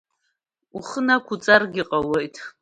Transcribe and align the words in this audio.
Ухы 0.77 0.99
нақәуҵаргьы 1.05 1.83
ҟалоит… 1.89 2.35